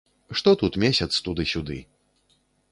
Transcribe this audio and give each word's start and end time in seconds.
Што 0.39 0.53
тут 0.61 0.79
месяц 0.85 1.09
туды-сюды? 1.29 1.79